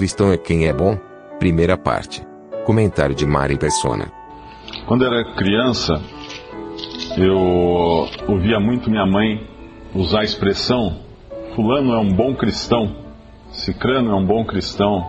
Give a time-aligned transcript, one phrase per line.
[0.00, 0.96] Cristão é quem é bom?
[1.38, 2.22] Primeira parte.
[2.64, 4.10] Comentário de Mari Persona.
[4.86, 6.00] Quando era criança,
[7.18, 7.36] eu
[8.26, 9.46] ouvia muito minha mãe
[9.94, 11.02] usar a expressão
[11.54, 12.96] fulano é um bom cristão,
[13.50, 15.06] cicrano é um bom cristão,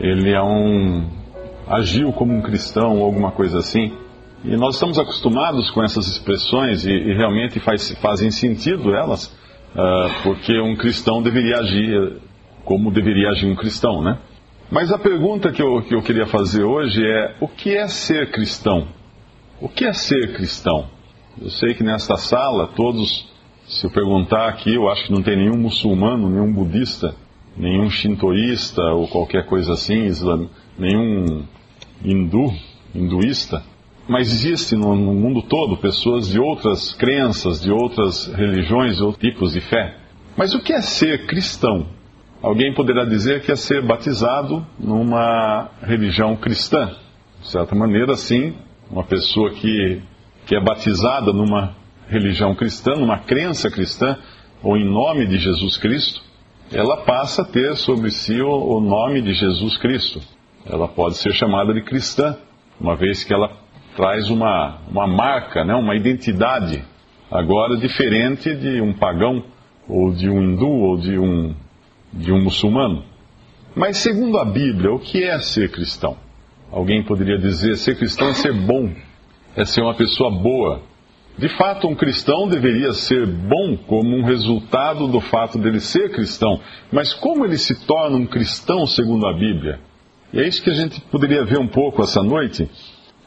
[0.00, 1.04] ele é um
[1.68, 3.96] agiu como um cristão ou alguma coisa assim.
[4.44, 10.10] E nós estamos acostumados com essas expressões e, e realmente faz, fazem sentido elas, uh,
[10.24, 12.20] porque um cristão deveria agir
[12.64, 14.18] como deveria agir um cristão, né?
[14.70, 18.30] Mas a pergunta que eu, que eu queria fazer hoje é: o que é ser
[18.30, 18.88] cristão?
[19.60, 20.88] O que é ser cristão?
[21.40, 23.28] Eu sei que nesta sala, todos,
[23.66, 27.14] se eu perguntar aqui, eu acho que não tem nenhum muçulmano, nenhum budista,
[27.56, 31.44] nenhum shintoísta ou qualquer coisa assim, islam, nenhum
[32.04, 32.52] hindu,
[32.94, 33.62] hinduísta,
[34.08, 39.20] mas existe no, no, mundo todo pessoas de outras crenças, de outras religiões, de outros
[39.20, 39.96] tipos de fé.
[40.36, 41.86] Mas o que é ser cristão?
[42.44, 46.94] Alguém poderá dizer que é ser batizado numa religião cristã.
[47.40, 48.54] De certa maneira, sim,
[48.90, 50.02] uma pessoa que,
[50.44, 51.74] que é batizada numa
[52.06, 54.18] religião cristã, numa crença cristã,
[54.62, 56.20] ou em nome de Jesus Cristo,
[56.70, 60.20] ela passa a ter sobre si o, o nome de Jesus Cristo.
[60.66, 62.36] Ela pode ser chamada de cristã,
[62.78, 63.52] uma vez que ela
[63.96, 66.84] traz uma, uma marca, né, uma identidade,
[67.32, 69.42] agora diferente de um pagão,
[69.88, 71.54] ou de um hindu, ou de um,
[72.16, 73.04] de um muçulmano.
[73.74, 76.16] Mas segundo a Bíblia, o que é ser cristão?
[76.70, 78.90] Alguém poderia dizer: ser cristão é ser bom,
[79.56, 80.82] é ser uma pessoa boa.
[81.36, 86.60] De fato, um cristão deveria ser bom como um resultado do fato dele ser cristão.
[86.92, 89.80] Mas como ele se torna um cristão segundo a Bíblia?
[90.32, 92.68] E é isso que a gente poderia ver um pouco essa noite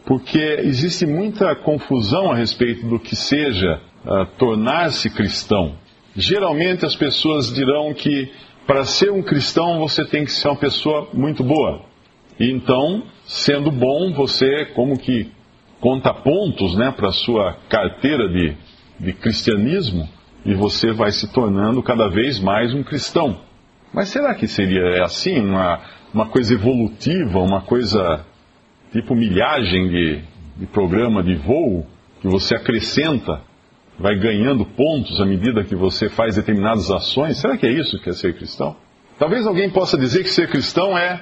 [0.08, 5.76] porque existe muita confusão a respeito do que seja uh, tornar-se cristão.
[6.16, 8.32] Geralmente as pessoas dirão que
[8.68, 11.86] para ser um cristão você tem que ser uma pessoa muito boa.
[12.38, 15.32] E então, sendo bom, você como que
[15.80, 18.56] conta pontos né, para a sua carteira de,
[19.00, 20.08] de cristianismo
[20.46, 23.40] e você vai se tornando cada vez mais um cristão.
[23.94, 25.82] Mas será que seria assim, uma,
[26.14, 28.26] uma coisa evolutiva, uma coisa
[28.92, 30.22] tipo milhagem de,
[30.58, 31.86] de programa de voo,
[32.22, 33.42] que você acrescenta,
[34.00, 37.38] vai ganhando pontos à medida que você faz determinadas ações.
[37.38, 38.76] Será que é isso que é ser cristão?
[39.18, 41.22] Talvez alguém possa dizer que ser cristão é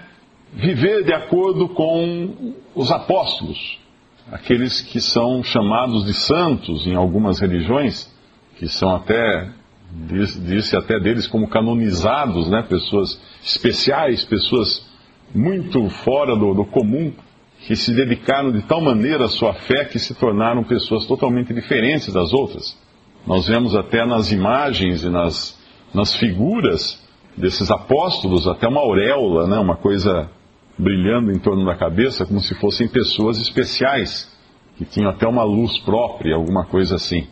[0.53, 3.80] viver de acordo com os apóstolos,
[4.31, 8.13] aqueles que são chamados de santos em algumas religiões,
[8.58, 9.50] que são até,
[9.92, 12.63] disse até deles como canonizados, né?
[12.63, 14.86] pessoas especiais, pessoas
[15.34, 17.13] muito fora do, do comum,
[17.65, 22.13] que se dedicaram de tal maneira à sua fé que se tornaram pessoas totalmente diferentes
[22.13, 22.77] das outras.
[23.25, 25.59] Nós vemos até nas imagens e nas,
[25.93, 27.03] nas figuras
[27.35, 30.29] desses apóstolos, até uma auréola, né, uma coisa
[30.77, 34.31] brilhando em torno da cabeça, como se fossem pessoas especiais,
[34.77, 37.27] que tinham até uma luz própria, alguma coisa assim.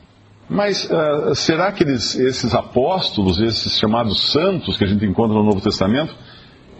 [0.49, 5.43] Mas uh, será que eles, esses apóstolos, esses chamados santos que a gente encontra no
[5.43, 6.15] Novo Testamento,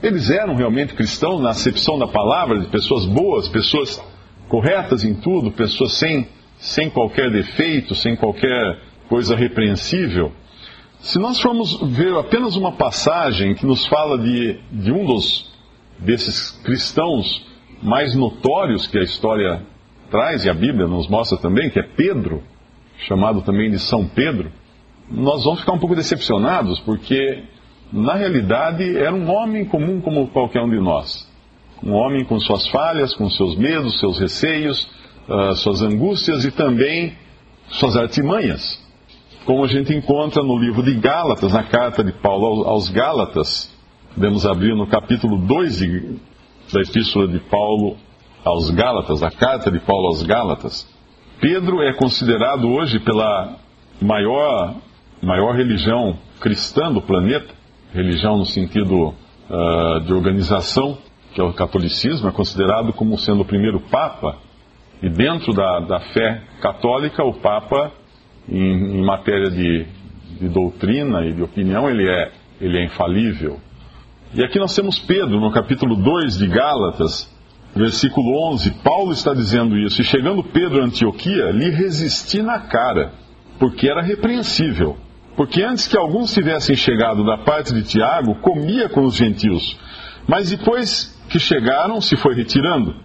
[0.04, 4.04] eles eram realmente cristãos na acepção da palavra, de pessoas boas, pessoas
[4.50, 6.28] corretas em tudo, pessoas sem,
[6.58, 10.34] sem qualquer defeito, sem qualquer coisa repreensível.
[11.00, 15.50] Se nós formos ver apenas uma passagem que nos fala de, de um dos
[15.98, 17.46] desses cristãos
[17.82, 19.62] mais notórios que a história
[20.12, 22.44] traz, e a Bíblia nos mostra também, que é Pedro,
[23.08, 24.52] chamado também de São Pedro,
[25.10, 27.44] nós vamos ficar um pouco decepcionados, porque
[27.94, 31.30] na realidade, era um homem comum como qualquer um de nós.
[31.84, 34.90] Um homem com suas falhas, com seus medos, seus receios,
[35.30, 37.14] uh, suas angústias e também
[37.68, 38.82] suas artimanhas.
[39.46, 43.72] Como a gente encontra no livro de Gálatas, na carta de Paulo aos Gálatas,
[44.16, 46.00] podemos abrir no capítulo 2 de,
[46.74, 47.96] da epístola de Paulo
[48.44, 50.92] aos Gálatas, a carta de Paulo aos Gálatas.
[51.40, 53.56] Pedro é considerado hoje pela
[54.02, 54.78] maior,
[55.22, 57.62] maior religião cristã do planeta
[57.94, 59.14] religião no sentido
[59.50, 60.98] uh, de organização,
[61.34, 64.38] que é o catolicismo, é considerado como sendo o primeiro Papa,
[65.02, 67.92] e dentro da, da fé católica, o Papa,
[68.48, 69.86] em, em matéria de,
[70.40, 72.32] de, doutrina e de opinião, ele é
[72.62, 73.60] ele é infalível.
[74.34, 77.30] E aqui nós temos Pedro, no capítulo 2 de Gálatas,
[77.76, 78.72] versículo 11.
[78.84, 80.02] Paulo está dizendo isso.
[80.02, 83.12] E chegando Pedro a Antioquia, lhe resisti na cara,
[83.60, 84.98] porque era repreensível.
[85.36, 89.78] Porque antes que alguns tivessem chegado da parte de Tiago, comia com os gentios.
[90.28, 92.96] Mas depois que chegaram, se foi retirando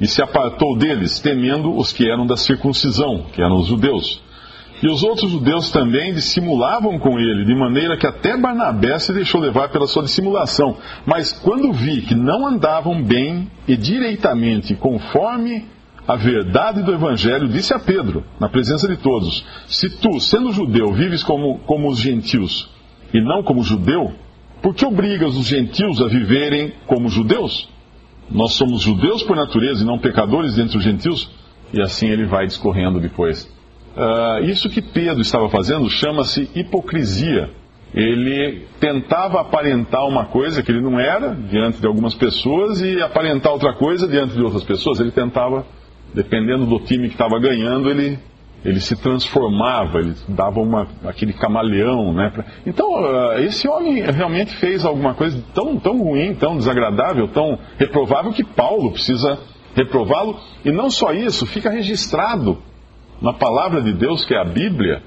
[0.00, 4.22] e se apartou deles, temendo os que eram da circuncisão, que eram os judeus.
[4.80, 9.40] E os outros judeus também dissimulavam com ele, de maneira que até Barnabé se deixou
[9.40, 10.76] levar pela sua dissimulação.
[11.04, 15.66] Mas quando vi que não andavam bem e direitamente conforme
[16.08, 20.90] a verdade do Evangelho, disse a Pedro, na presença de todos: Se tu, sendo judeu,
[20.94, 22.70] vives como, como os gentios
[23.12, 24.14] e não como judeu,
[24.62, 27.68] por que obrigas os gentios a viverem como judeus?
[28.30, 31.30] Nós somos judeus por natureza e não pecadores dentre os gentios?
[31.72, 33.44] E assim ele vai discorrendo depois.
[33.96, 37.50] Uh, isso que Pedro estava fazendo chama-se hipocrisia.
[37.94, 43.52] Ele tentava aparentar uma coisa que ele não era diante de algumas pessoas e aparentar
[43.52, 45.00] outra coisa diante de outras pessoas.
[45.00, 45.66] Ele tentava,
[46.18, 48.18] dependendo do time que estava ganhando, ele,
[48.64, 52.12] ele se transformava, ele dava uma, aquele camaleão.
[52.12, 52.32] Né?
[52.66, 58.32] Então, uh, esse homem realmente fez alguma coisa tão, tão ruim, tão desagradável, tão reprovável
[58.32, 59.38] que Paulo precisa
[59.76, 60.36] reprová-lo.
[60.64, 62.58] E não só isso, fica registrado
[63.22, 65.00] na palavra de Deus, que é a Bíblia,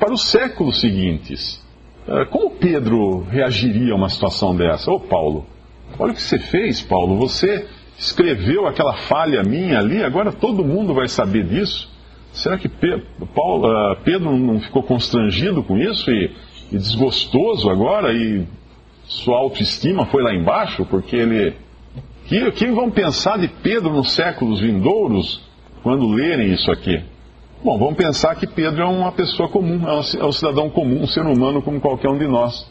[0.00, 1.64] para os séculos seguintes.
[2.08, 4.90] É, como Pedro reagiria a uma situação dessa?
[4.90, 5.46] Ô Paulo,
[5.96, 7.16] olha o que você fez, Paulo.
[7.18, 7.68] Você
[7.98, 11.90] escreveu aquela falha minha ali, agora todo mundo vai saber disso.
[12.32, 16.30] Será que ah, Pedro não ficou constrangido com isso e,
[16.70, 18.46] e desgostoso agora e
[19.04, 20.84] sua autoestima foi lá embaixo?
[20.86, 21.54] Porque ele.
[22.46, 25.48] O que vão pensar de Pedro nos séculos vindouros?
[25.82, 27.02] quando lerem isso aqui?
[27.64, 31.06] Bom, vamos pensar que Pedro é uma pessoa comum, é, é um cidadão comum, um
[31.06, 32.70] ser humano como qualquer um de nós.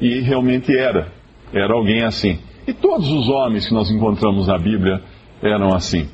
[0.00, 1.12] E realmente era.
[1.52, 2.38] Era alguém assim.
[2.66, 5.02] E todos os homens que nós encontramos na Bíblia
[5.42, 6.08] eram assim.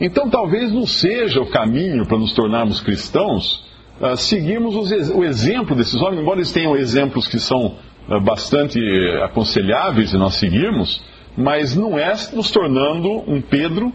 [0.00, 3.64] Então talvez não seja o caminho para nos tornarmos cristãos
[4.00, 7.74] uh, seguirmos os, o exemplo desses homens, embora eles tenham exemplos que são
[8.08, 8.78] uh, bastante
[9.24, 11.02] aconselháveis de nós seguirmos,
[11.36, 13.92] mas não é nos tornando um Pedro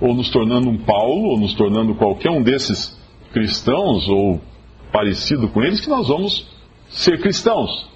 [0.00, 2.98] ou nos tornando um Paulo, ou nos tornando qualquer um desses
[3.32, 4.40] cristãos, ou
[4.92, 6.46] parecido com eles, que nós vamos
[6.88, 7.88] ser cristãos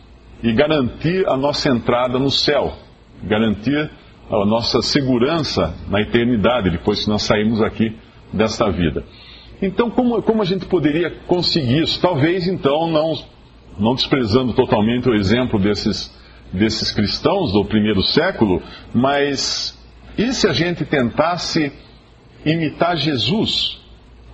[0.43, 2.73] e garantir a nossa entrada no céu,
[3.23, 3.91] garantir
[4.31, 7.97] a nossa segurança na eternidade, depois que nós saímos aqui
[8.33, 9.05] desta vida.
[9.61, 12.01] Então, como, como a gente poderia conseguir isso?
[12.01, 13.13] Talvez, então, não,
[13.79, 16.17] não desprezando totalmente o exemplo desses,
[16.53, 18.63] desses cristãos do primeiro século,
[18.95, 19.79] mas
[20.17, 21.73] e se a gente tentasse
[22.45, 23.81] imitar Jesus,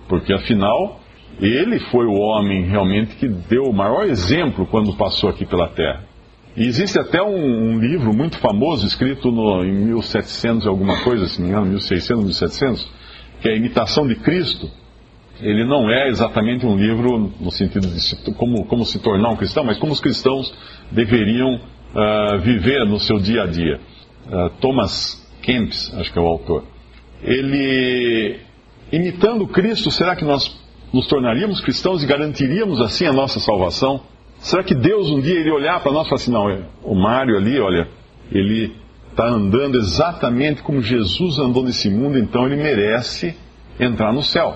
[0.07, 1.01] porque afinal
[1.39, 6.03] ele foi o homem realmente que deu o maior exemplo quando passou aqui pela Terra.
[6.57, 11.39] E existe até um, um livro muito famoso, escrito no, em 1700 alguma coisa, se
[11.39, 12.91] não me engano, 1600, 1700,
[13.41, 14.69] que é a Imitação de Cristo.
[15.39, 19.35] Ele não é exatamente um livro no sentido de se, como, como se tornar um
[19.35, 20.51] cristão, mas como os cristãos
[20.91, 23.79] deveriam uh, viver no seu dia a dia.
[24.25, 26.63] Uh, Thomas Kempis, acho que é o autor
[27.23, 28.39] ele,
[28.91, 30.55] imitando Cristo, será que nós
[30.93, 34.01] nos tornaríamos cristãos e garantiríamos assim a nossa salvação?
[34.39, 37.37] Será que Deus um dia iria olhar para nós e falar assim, não, o Mário
[37.37, 37.87] ali, olha,
[38.31, 38.75] ele
[39.09, 43.35] está andando exatamente como Jesus andou nesse mundo, então ele merece
[43.79, 44.55] entrar no céu.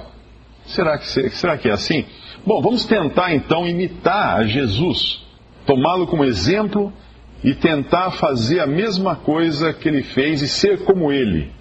[0.66, 2.06] Será que, será que é assim?
[2.46, 5.26] Bom, vamos tentar então imitar a Jesus,
[5.66, 6.94] tomá-lo como exemplo
[7.44, 11.52] e tentar fazer a mesma coisa que ele fez e ser como ele.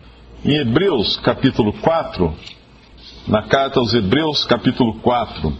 [0.45, 2.33] Em Hebreus capítulo 4,
[3.27, 5.53] na carta aos Hebreus capítulo 4,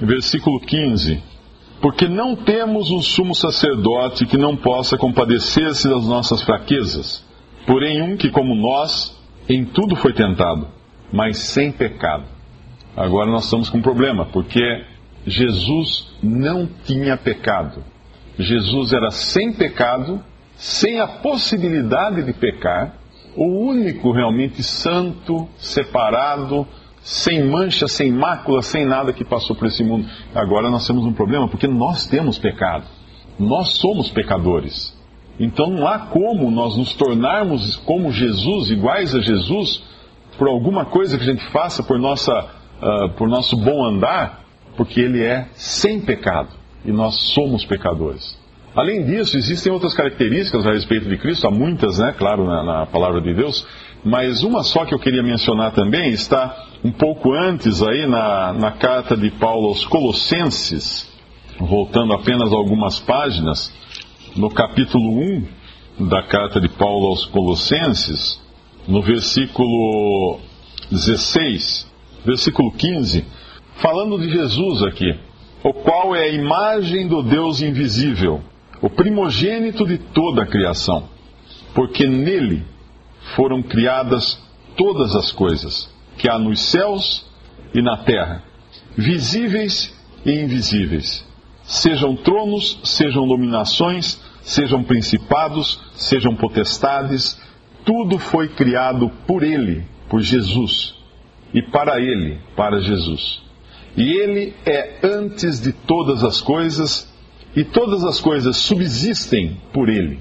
[0.00, 1.22] versículo 15:
[1.80, 7.24] Porque não temos um sumo sacerdote que não possa compadecer-se das nossas fraquezas,
[7.66, 10.68] porém um que, como nós, em tudo foi tentado,
[11.12, 12.24] mas sem pecado.
[12.96, 14.84] Agora nós estamos com um problema, porque
[15.26, 17.82] Jesus não tinha pecado.
[18.38, 20.22] Jesus era sem pecado,
[20.56, 22.94] sem a possibilidade de pecar
[23.36, 26.66] o único realmente santo, separado,
[27.04, 30.08] sem mancha, sem mácula, sem nada que passou por esse mundo.
[30.34, 32.86] Agora nós temos um problema porque nós temos pecado.
[33.38, 34.96] Nós somos pecadores.
[35.38, 39.84] Então não há como nós nos tornarmos como Jesus, iguais a Jesus,
[40.38, 44.42] por alguma coisa que a gente faça por, nossa, uh, por nosso bom andar,
[44.74, 46.48] porque Ele é sem pecado
[46.86, 48.42] e nós somos pecadores.
[48.74, 52.86] Além disso, existem outras características a respeito de Cristo, há muitas, né, claro, na, na,
[52.86, 53.64] palavra de Deus,
[54.04, 58.72] mas uma só que eu queria mencionar também está um pouco antes aí na, na
[58.72, 61.10] carta de Paulo aos Colossenses,
[61.58, 63.72] voltando apenas algumas páginas,
[64.36, 65.18] no capítulo
[65.98, 68.38] 1 da carta de Paulo aos Colossenses,
[68.86, 70.40] no versículo
[70.90, 71.90] 16,
[72.26, 73.24] versículo 15,
[73.76, 75.18] falando de Jesus aqui,
[75.62, 78.42] o qual é a imagem do Deus invisível,
[78.82, 81.04] o primogênito de toda a criação,
[81.74, 82.73] porque nele
[83.34, 84.40] foram criadas
[84.76, 87.26] todas as coisas que há nos céus
[87.72, 88.42] e na terra,
[88.96, 91.26] visíveis e invisíveis,
[91.62, 97.40] sejam tronos, sejam dominações, sejam principados, sejam potestades,
[97.84, 100.94] tudo foi criado por Ele, por Jesus,
[101.52, 103.42] e para Ele, para Jesus.
[103.96, 107.12] E Ele é antes de todas as coisas,
[107.56, 110.18] e todas as coisas subsistem por Ele.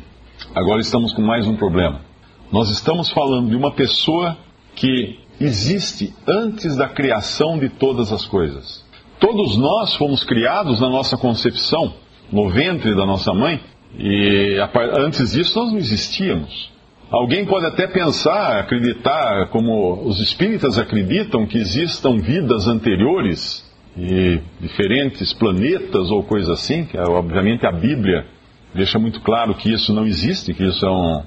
[0.56, 2.13] Agora estamos com mais um problema.
[2.54, 4.38] Nós estamos falando de uma pessoa
[4.76, 8.86] que existe antes da criação de todas as coisas.
[9.20, 11.96] Todos nós fomos criados na nossa concepção,
[12.32, 13.60] no ventre da nossa mãe,
[13.98, 14.60] e
[15.00, 16.70] antes disso nós não existíamos.
[17.10, 23.68] Alguém pode até pensar, acreditar, como os espíritas acreditam, que existam vidas anteriores
[23.98, 28.28] e diferentes planetas ou coisa assim, que obviamente a Bíblia
[28.76, 31.24] deixa muito claro que isso não existe, que isso é um,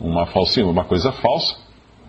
[0.00, 1.56] uma, falsa, uma coisa falsa.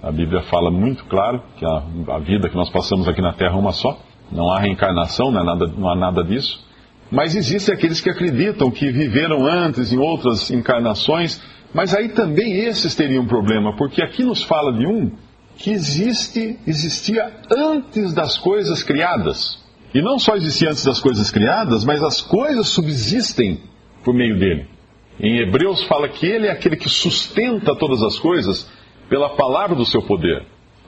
[0.02, 3.56] A Bíblia fala muito claro que a, a, vida que nós passamos aqui na Terra
[3.56, 4.00] é uma só.
[4.32, 6.66] Não há reencarnação, não, é nada, não há nada disso.
[7.12, 11.42] Mas existem aqueles que acreditam que viveram antes em outras encarnações,
[11.74, 15.12] mas aí também esses teriam um problema, porque aqui nos fala de um
[15.58, 19.62] que existe, existia antes das coisas criadas.
[19.94, 23.60] E não só existia antes das coisas criadas, mas as coisas subsistem
[24.04, 24.68] por meio dele.
[25.22, 28.68] Em Hebreus fala que ele é aquele que sustenta todas as coisas
[29.08, 30.44] pela palavra do seu poder.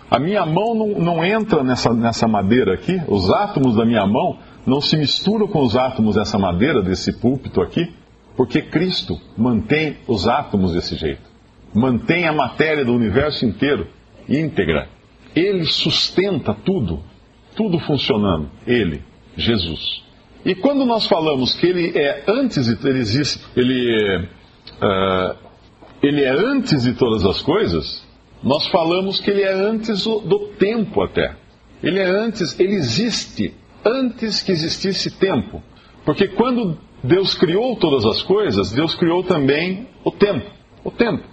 [0.09, 4.39] A minha mão não, não entra nessa, nessa madeira aqui, os átomos da minha mão
[4.65, 7.93] não se misturam com os átomos dessa madeira, desse púlpito aqui,
[8.35, 11.21] porque Cristo mantém os átomos desse jeito.
[11.71, 13.87] Mantém a matéria do universo inteiro
[14.27, 14.87] íntegra.
[15.35, 17.03] Ele sustenta tudo,
[17.55, 18.49] tudo funcionando.
[18.65, 19.03] Ele,
[19.37, 20.03] Jesus.
[20.45, 24.27] E quando nós falamos que ele é antes, ele existe, ele,
[24.81, 25.35] uh,
[26.01, 28.05] ele é antes de todas as coisas,
[28.43, 31.35] nós falamos que ele é antes do, tempo até.
[31.81, 33.53] Ele é antes, ele existe
[33.85, 35.63] antes que existisse tempo.
[36.05, 40.51] Porque quando Deus criou todas as coisas, Deus criou também o tempo.
[40.83, 41.23] O tempo.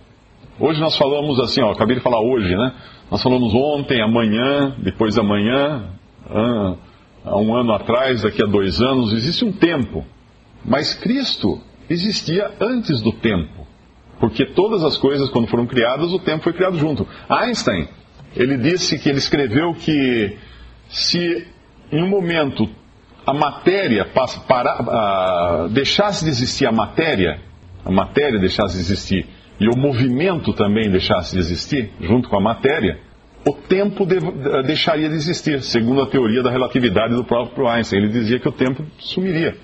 [0.58, 2.74] Hoje nós falamos assim, ó, acabei de falar hoje, né?
[3.10, 5.90] Nós falamos ontem, amanhã, depois da manhã,
[7.24, 10.04] há um ano atrás, daqui a dois anos, existe um tempo.
[10.64, 13.66] Mas Cristo existia antes do tempo.
[14.18, 17.06] Porque todas as coisas, quando foram criadas, o tempo foi criado junto.
[17.28, 17.88] Einstein,
[18.36, 20.36] ele disse que ele escreveu que
[20.88, 21.46] se
[21.90, 22.68] em um momento
[23.26, 27.40] a matéria passa, para, deixasse de existir a matéria,
[27.84, 29.26] a matéria deixasse de existir
[29.58, 32.98] e o movimento também deixasse de existir, junto com a matéria,
[33.46, 34.18] o tempo de,
[34.66, 38.00] deixaria de existir, segundo a teoria da relatividade do próprio Einstein.
[38.00, 39.56] Ele dizia que o tempo sumiria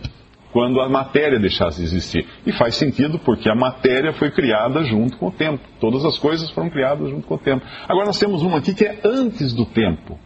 [0.52, 2.26] quando a matéria deixasse de existir.
[2.46, 5.62] E faz sentido porque a matéria foi criada junto com o tempo.
[5.78, 7.64] Todas as coisas foram criadas junto com o tempo.
[7.86, 10.18] Agora nós temos uma aqui que é antes do tempo.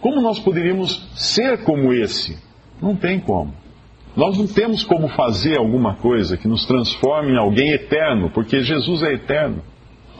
[0.00, 2.38] Como nós poderíamos ser como esse?
[2.80, 3.54] Não tem como.
[4.16, 9.02] Nós não temos como fazer alguma coisa que nos transforme em alguém eterno, porque Jesus
[9.02, 9.62] é eterno.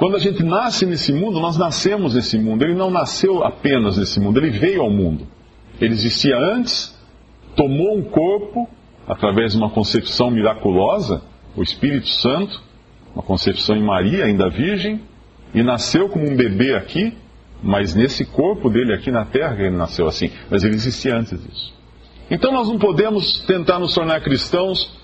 [0.02, 2.64] Quando a gente nasce nesse mundo, nós nascemos nesse mundo.
[2.64, 5.28] Ele não nasceu apenas nesse mundo, ele veio ao mundo.
[5.80, 6.92] Ele existia antes,
[7.54, 8.68] tomou um corpo,
[9.06, 11.22] através de uma concepção miraculosa,
[11.54, 12.60] o Espírito Santo,
[13.14, 15.00] uma concepção em Maria, ainda virgem,
[15.54, 17.16] e nasceu como um bebê aqui,
[17.62, 20.32] mas nesse corpo dele aqui na terra ele nasceu assim.
[20.50, 21.72] Mas ele existia antes disso.
[22.28, 24.98] Então nós não podemos tentar nos tornar cristãos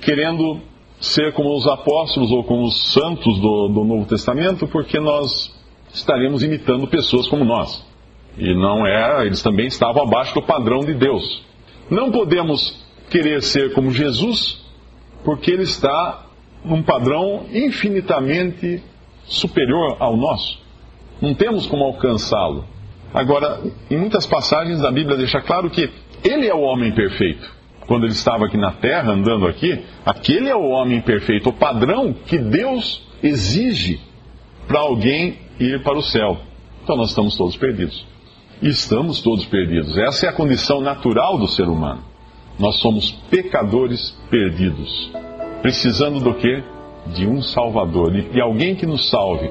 [0.00, 0.60] querendo
[1.00, 5.54] ser como os apóstolos ou como os santos do, do Novo Testamento, porque nós
[5.92, 7.84] estaríamos imitando pessoas como nós.
[8.36, 11.42] E não é, eles também estavam abaixo do padrão de Deus.
[11.88, 14.64] Não podemos querer ser como Jesus,
[15.24, 16.26] porque ele está
[16.64, 18.82] num padrão infinitamente
[19.24, 20.58] superior ao nosso.
[21.20, 22.64] Não temos como alcançá-lo.
[23.12, 23.60] Agora,
[23.90, 25.88] em muitas passagens da Bíblia deixa claro que
[26.24, 27.48] ele é o homem perfeito.
[27.86, 32.12] Quando ele estava aqui na terra, andando aqui, aquele é o homem perfeito, o padrão
[32.12, 34.00] que Deus exige
[34.66, 36.38] para alguém ir para o céu.
[36.82, 38.06] Então nós estamos todos perdidos.
[38.62, 39.96] Estamos todos perdidos.
[39.98, 42.02] Essa é a condição natural do ser humano.
[42.58, 45.10] Nós somos pecadores perdidos.
[45.60, 46.62] Precisando do quê?
[47.14, 49.50] De um Salvador, de alguém que nos salve.